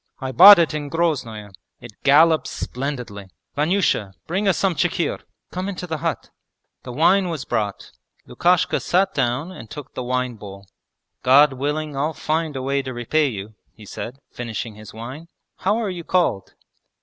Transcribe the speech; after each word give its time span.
I 0.19 0.31
bought 0.31 0.57
it 0.57 0.73
in 0.73 0.89
Groznoe; 0.89 1.51
it 1.79 1.91
gallops 2.01 2.49
splendidly! 2.49 3.27
Vanyusha, 3.55 4.13
bring 4.25 4.47
us 4.47 4.57
some 4.57 4.73
chikhir. 4.73 5.21
Come 5.51 5.69
into 5.69 5.85
the 5.85 5.99
hut.' 5.99 6.31
The 6.81 6.91
wine 6.91 7.29
was 7.29 7.45
brought. 7.45 7.91
Lukashka 8.27 8.79
sat 8.79 9.13
down 9.13 9.51
and 9.51 9.69
took 9.69 9.93
the 9.93 10.01
wine 10.03 10.37
bowl. 10.37 10.65
'God 11.21 11.53
willing 11.53 11.95
I'll 11.95 12.15
find 12.15 12.55
a 12.55 12.63
way 12.63 12.81
to 12.81 12.95
repay 12.95 13.27
you,' 13.27 13.53
he 13.75 13.85
said, 13.85 14.17
finishing 14.31 14.73
his 14.73 14.91
wine. 14.91 15.27
'How 15.57 15.77
are 15.77 15.91
you 15.91 16.03
called?' 16.03 16.55